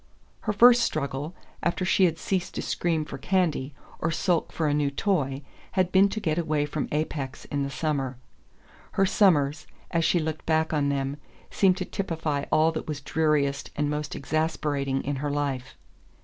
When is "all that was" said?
12.51-12.99